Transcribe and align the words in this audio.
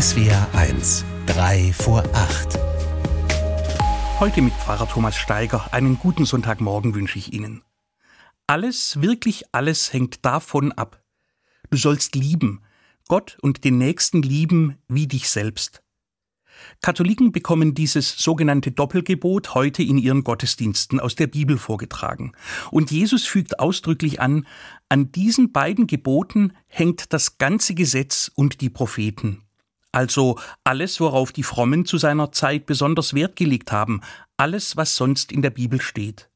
SWR 0.00 0.48
1, 0.54 1.04
3 1.26 1.74
vor 1.74 2.02
8. 2.14 2.58
Heute 4.18 4.40
mit 4.40 4.54
Pfarrer 4.54 4.88
Thomas 4.88 5.14
Steiger. 5.14 5.74
Einen 5.74 5.98
guten 5.98 6.24
Sonntagmorgen 6.24 6.94
wünsche 6.94 7.18
ich 7.18 7.34
Ihnen. 7.34 7.60
Alles, 8.46 9.02
wirklich 9.02 9.44
alles 9.52 9.92
hängt 9.92 10.24
davon 10.24 10.72
ab. 10.72 11.02
Du 11.68 11.76
sollst 11.76 12.14
lieben, 12.14 12.62
Gott 13.08 13.36
und 13.42 13.62
den 13.62 13.76
Nächsten 13.76 14.22
lieben 14.22 14.78
wie 14.88 15.06
dich 15.06 15.28
selbst. 15.28 15.82
Katholiken 16.80 17.30
bekommen 17.30 17.74
dieses 17.74 18.16
sogenannte 18.16 18.70
Doppelgebot 18.70 19.54
heute 19.54 19.82
in 19.82 19.98
ihren 19.98 20.24
Gottesdiensten 20.24 20.98
aus 20.98 21.14
der 21.14 21.26
Bibel 21.26 21.58
vorgetragen. 21.58 22.32
Und 22.70 22.90
Jesus 22.90 23.26
fügt 23.26 23.60
ausdrücklich 23.60 24.18
an, 24.18 24.46
an 24.88 25.12
diesen 25.12 25.52
beiden 25.52 25.86
Geboten 25.86 26.54
hängt 26.68 27.12
das 27.12 27.36
ganze 27.36 27.74
Gesetz 27.74 28.30
und 28.34 28.62
die 28.62 28.70
Propheten. 28.70 29.42
Also 29.92 30.38
alles, 30.62 31.00
worauf 31.00 31.32
die 31.32 31.42
Frommen 31.42 31.84
zu 31.84 31.98
seiner 31.98 32.32
Zeit 32.32 32.66
besonders 32.66 33.14
Wert 33.14 33.36
gelegt 33.36 33.72
haben, 33.72 34.02
alles, 34.36 34.76
was 34.76 34.96
sonst 34.96 35.32
in 35.32 35.42
der 35.42 35.50
Bibel 35.50 35.80
steht. 35.80 36.30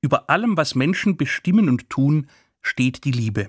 Über 0.00 0.30
allem, 0.30 0.56
was 0.56 0.74
Menschen 0.74 1.16
bestimmen 1.16 1.68
und 1.68 1.88
tun, 1.90 2.28
steht 2.60 3.04
die 3.04 3.12
Liebe. 3.12 3.48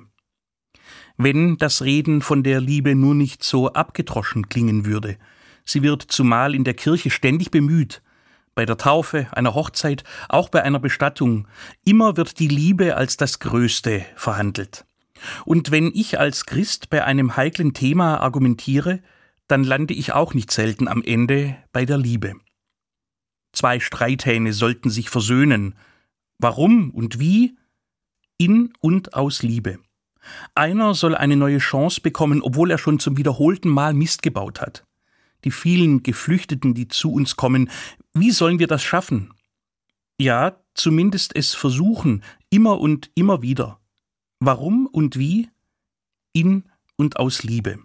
Wenn 1.17 1.58
das 1.58 1.81
Reden 1.81 2.22
von 2.22 2.44
der 2.44 2.62
Liebe 2.62 2.95
nur 2.95 3.16
nicht 3.16 3.44
so 3.44 3.73
abgedroschen 3.73 4.49
klingen 4.49 4.85
würde, 4.85 5.17
sie 5.66 5.84
wird 5.84 6.03
zumal 6.03 6.55
in 6.55 6.63
der 6.63 6.75
Kirche 6.75 7.09
ständig 7.09 7.52
bemüht, 7.52 8.02
bei 8.55 8.66
der 8.66 8.77
Taufe, 8.77 9.27
einer 9.31 9.53
Hochzeit, 9.53 10.03
auch 10.27 10.50
bei 10.50 10.63
einer 10.63 10.80
Bestattung, 10.80 11.47
immer 11.86 12.17
wird 12.17 12.39
die 12.39 12.47
Liebe 12.47 12.97
als 12.97 13.17
das 13.17 13.39
Größte 13.39 14.05
verhandelt. 14.16 14.86
Und 15.45 15.72
wenn 15.72 15.91
ich 15.94 16.20
als 16.20 16.45
Christ 16.45 16.89
bei 16.89 17.03
einem 17.03 17.38
heiklen 17.38 17.73
Thema 17.73 18.17
argumentiere, 18.22 19.02
dann 19.49 19.63
lande 19.63 19.94
ich 19.94 20.13
auch 20.13 20.34
nicht 20.34 20.52
selten 20.52 20.88
am 20.88 21.03
Ende 21.03 21.58
bei 21.73 21.84
der 21.84 21.98
Liebe. 21.98 22.35
Zwei 23.52 23.80
Streithähne 23.80 24.53
sollten 24.53 24.89
sich 24.89 25.09
versöhnen. 25.09 25.75
Warum 26.38 26.92
und 26.92 27.19
wie? 27.19 27.58
In 28.38 28.72
und 28.80 29.16
aus 29.16 29.42
Liebe. 29.42 29.80
Einer 30.53 30.94
soll 30.94 31.16
eine 31.16 31.36
neue 31.36 31.58
Chance 31.58 32.00
bekommen, 32.00 32.42
obwohl 32.42 32.70
er 32.70 32.77
schon 32.77 33.00
zum 33.00 33.17
wiederholten 33.17 33.70
Mal 33.70 33.94
Mist 33.94 34.22
gebaut 34.22 34.61
hat. 34.61 34.86
Die 35.44 35.52
vielen 35.52 36.03
Geflüchteten, 36.03 36.75
die 36.75 36.88
zu 36.88 37.11
uns 37.11 37.36
kommen, 37.36 37.72
wie 38.14 38.31
sollen 38.31 38.59
wir 38.59 38.67
das 38.67 38.83
schaffen? 38.83 39.33
Ja, 40.20 40.61
zumindest 40.75 41.36
es 41.36 41.55
versuchen, 41.55 42.23
immer 42.50 42.80
und 42.80 43.09
immer 43.16 43.42
wieder. 43.42 43.80
Warum 44.39 44.86
und 44.86 45.17
wie? 45.17 45.50
In 46.33 46.66
und 46.97 47.17
aus 47.17 47.44
Liebe. 47.44 47.80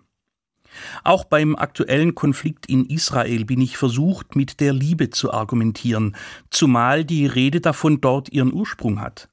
Auch 1.03 1.25
beim 1.25 1.57
aktuellen 1.57 2.15
Konflikt 2.15 2.67
in 2.67 2.87
Israel 2.87 3.45
bin 3.45 3.61
ich 3.61 3.77
versucht, 3.77 4.37
mit 4.37 4.61
der 4.61 4.73
Liebe 4.73 5.11
zu 5.11 5.33
argumentieren, 5.33 6.17
zumal 6.51 7.05
die 7.05 7.27
Rede 7.27 7.61
davon 7.61 8.01
dort 8.01 8.31
ihren 8.31 8.53
Ursprung 8.53 9.01
hat. 9.01 9.29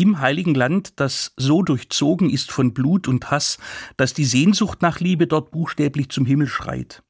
Im 0.00 0.18
heiligen 0.18 0.54
Land, 0.54 0.98
das 0.98 1.34
so 1.36 1.62
durchzogen 1.62 2.30
ist 2.30 2.52
von 2.52 2.72
Blut 2.72 3.06
und 3.06 3.30
Hass, 3.30 3.58
dass 3.98 4.14
die 4.14 4.24
Sehnsucht 4.24 4.80
nach 4.80 4.98
Liebe 4.98 5.26
dort 5.26 5.50
buchstäblich 5.50 6.08
zum 6.08 6.24
Himmel 6.24 6.46
schreit. 6.46 7.02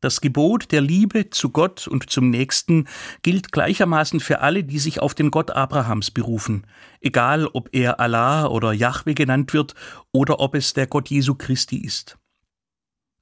Das 0.00 0.20
Gebot 0.20 0.72
der 0.72 0.80
Liebe 0.80 1.30
zu 1.30 1.50
Gott 1.50 1.86
und 1.86 2.10
zum 2.10 2.30
Nächsten 2.30 2.88
gilt 3.22 3.52
gleichermaßen 3.52 4.18
für 4.18 4.40
alle, 4.40 4.64
die 4.64 4.80
sich 4.80 5.00
auf 5.00 5.14
den 5.14 5.30
Gott 5.30 5.52
Abrahams 5.52 6.10
berufen, 6.10 6.66
egal 7.00 7.46
ob 7.46 7.68
er 7.72 8.00
Allah 8.00 8.46
oder 8.46 8.72
Jahwe 8.72 9.14
genannt 9.14 9.52
wird 9.54 9.74
oder 10.12 10.40
ob 10.40 10.56
es 10.56 10.74
der 10.74 10.86
Gott 10.86 11.08
Jesu 11.08 11.36
Christi 11.36 11.78
ist 11.78 12.18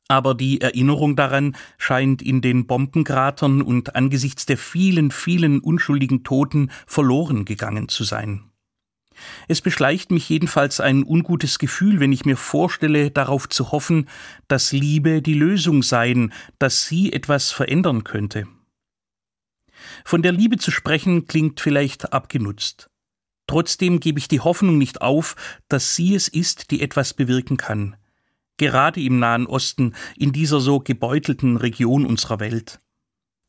aber 0.08 0.34
die 0.34 0.60
Erinnerung 0.60 1.16
daran 1.16 1.56
scheint 1.78 2.20
in 2.20 2.40
den 2.40 2.66
Bombenkratern 2.66 3.62
und 3.62 3.96
angesichts 3.96 4.46
der 4.46 4.58
vielen, 4.58 5.10
vielen 5.10 5.60
unschuldigen 5.60 6.24
Toten 6.24 6.70
verloren 6.86 7.44
gegangen 7.44 7.88
zu 7.88 8.04
sein. 8.04 8.44
Es 9.48 9.60
beschleicht 9.60 10.10
mich 10.10 10.28
jedenfalls 10.28 10.80
ein 10.80 11.04
ungutes 11.04 11.58
Gefühl, 11.58 12.00
wenn 12.00 12.12
ich 12.12 12.24
mir 12.24 12.36
vorstelle, 12.36 13.10
darauf 13.10 13.48
zu 13.48 13.70
hoffen, 13.70 14.08
dass 14.48 14.72
Liebe 14.72 15.22
die 15.22 15.34
Lösung 15.34 15.82
sei, 15.82 16.28
dass 16.58 16.86
sie 16.86 17.12
etwas 17.12 17.52
verändern 17.52 18.04
könnte. 18.04 18.46
Von 20.04 20.22
der 20.22 20.32
Liebe 20.32 20.58
zu 20.58 20.70
sprechen 20.70 21.26
klingt 21.26 21.60
vielleicht 21.60 22.12
abgenutzt. 22.12 22.90
Trotzdem 23.46 24.00
gebe 24.00 24.18
ich 24.18 24.26
die 24.26 24.40
Hoffnung 24.40 24.78
nicht 24.78 25.00
auf, 25.00 25.36
dass 25.68 25.94
sie 25.94 26.14
es 26.14 26.28
ist, 26.28 26.70
die 26.70 26.80
etwas 26.80 27.14
bewirken 27.14 27.56
kann 27.56 27.96
gerade 28.56 29.00
im 29.00 29.18
Nahen 29.18 29.46
Osten, 29.46 29.94
in 30.16 30.32
dieser 30.32 30.60
so 30.60 30.80
gebeutelten 30.80 31.56
Region 31.56 32.06
unserer 32.06 32.40
Welt. 32.40 32.80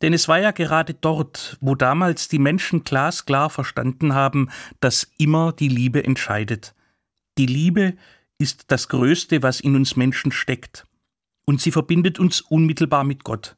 Denn 0.01 0.13
es 0.13 0.27
war 0.27 0.39
ja 0.39 0.51
gerade 0.51 0.93
dort, 0.93 1.57
wo 1.61 1.75
damals 1.75 2.27
die 2.27 2.39
Menschen 2.39 2.83
glasklar 2.83 3.49
verstanden 3.49 4.13
haben, 4.13 4.49
dass 4.79 5.07
immer 5.17 5.53
die 5.53 5.69
Liebe 5.69 6.03
entscheidet. 6.03 6.75
Die 7.37 7.45
Liebe 7.45 7.95
ist 8.37 8.65
das 8.67 8.89
Größte, 8.89 9.41
was 9.41 9.59
in 9.59 9.75
uns 9.75 9.95
Menschen 9.95 10.31
steckt, 10.31 10.85
und 11.45 11.61
sie 11.61 11.71
verbindet 11.71 12.19
uns 12.19 12.41
unmittelbar 12.41 13.03
mit 13.03 13.23
Gott. 13.23 13.55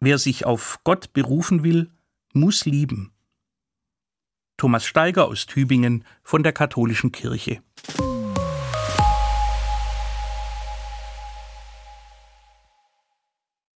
Wer 0.00 0.18
sich 0.18 0.44
auf 0.44 0.80
Gott 0.82 1.12
berufen 1.12 1.62
will, 1.62 1.90
muss 2.32 2.64
lieben. 2.64 3.12
Thomas 4.56 4.84
Steiger 4.84 5.26
aus 5.26 5.46
Tübingen 5.46 6.04
von 6.22 6.42
der 6.42 6.52
Katholischen 6.52 7.12
Kirche. 7.12 7.62